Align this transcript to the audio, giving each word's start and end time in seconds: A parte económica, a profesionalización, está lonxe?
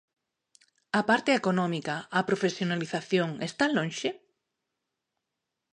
A 0.99 1.01
parte 1.09 1.31
económica, 1.39 1.95
a 2.19 2.19
profesionalización, 2.29 3.29
está 3.47 3.65
lonxe? 3.75 4.09